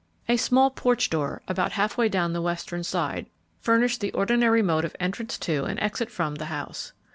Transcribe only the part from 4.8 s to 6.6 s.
of entrance to and exit from the